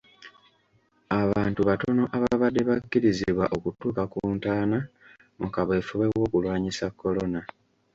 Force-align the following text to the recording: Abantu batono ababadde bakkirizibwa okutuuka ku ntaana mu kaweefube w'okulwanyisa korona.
Abantu 1.21 1.61
batono 1.69 2.03
ababadde 2.17 2.61
bakkirizibwa 2.69 3.45
okutuuka 3.55 4.03
ku 4.11 4.19
ntaana 4.35 4.77
mu 5.39 5.47
kaweefube 5.53 6.05
w'okulwanyisa 6.17 6.85
korona. 6.99 7.41